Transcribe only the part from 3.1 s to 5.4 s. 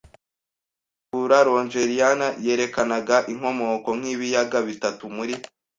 inkomoko nk'ibiyaga bitatu muri